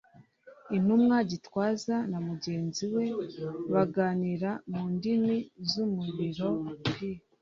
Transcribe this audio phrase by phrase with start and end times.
[0.75, 3.05] Intumwa #Gitwaza na mugenzi we
[3.73, 5.35] baganira mu ndimi
[5.69, 6.47] z'umuriro
[6.93, 7.19] pic